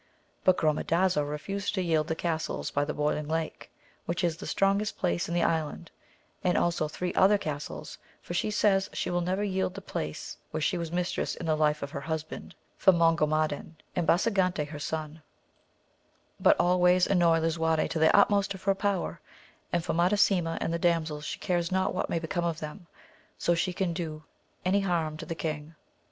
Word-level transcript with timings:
But 0.43 0.57
Gromadaza 0.57 1.23
refused 1.23 1.75
to 1.75 1.81
yield 1.83 2.07
the 2.07 2.15
castles 2.15 2.71
by 2.71 2.85
the 2.85 2.93
Boiling 2.95 3.27
Lake, 3.27 3.69
which 4.07 4.23
is 4.23 4.35
the 4.35 4.47
strongest 4.47 4.97
place 4.97 5.27
in 5.27 5.35
the 5.35 5.43
island, 5.43 5.91
and 6.43 6.57
also 6.57 6.87
three 6.87 7.13
other 7.13 7.35
strong 7.37 7.53
castles, 7.53 7.99
for 8.19 8.33
she 8.33 8.49
says 8.49 8.89
she 8.93 9.11
will 9.11 9.21
never 9.21 9.43
yield 9.43 9.75
the 9.75 9.81
place 9.81 10.37
where 10.49 10.59
she 10.59 10.75
was 10.75 10.91
mistress 10.91 11.35
in 11.35 11.45
the 11.45 11.55
life 11.55 11.83
of 11.83 11.91
her 11.91 12.01
husband 12.01 12.55
Famongomadan, 12.79 13.75
and 13.95 14.07
Basagante 14.07 14.65
her 14.65 14.79
son, 14.79 15.21
but 16.39 16.57
126 16.57 17.05
AMADIS 17.05 17.05
OF 17.05 17.19
GAUL. 17.19 17.29
always 17.29 17.39
annoy 17.39 17.39
Lisuarte 17.45 17.87
to 17.91 17.99
the 17.99 18.15
utmost 18.17 18.55
of 18.55 18.63
her 18.63 18.73
power, 18.73 19.21
and 19.71 19.85
for 19.85 19.93
Madasima 19.93 20.57
and 20.59 20.73
the 20.73 20.79
damsels 20.79 21.25
she 21.25 21.37
cares 21.37 21.71
not 21.71 21.93
what 21.93 22.09
may 22.09 22.17
become 22.17 22.43
of 22.43 22.59
them 22.59 22.87
so 23.37 23.53
she 23.53 23.71
can 23.71 23.93
do 23.93 24.23
any 24.65 24.79
harm 24.79 25.15
to 25.17 25.27
the 25.27 25.35
king. 25.35 25.75